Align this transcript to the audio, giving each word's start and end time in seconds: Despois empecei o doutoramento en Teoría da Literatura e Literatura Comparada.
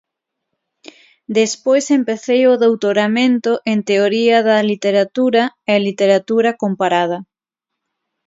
Despois 1.39 1.85
empecei 1.99 2.41
o 2.53 2.59
doutoramento 2.63 3.51
en 3.71 3.77
Teoría 3.89 4.37
da 4.49 4.57
Literatura 4.71 5.43
e 5.71 5.73
Literatura 5.87 6.49
Comparada. 6.61 7.17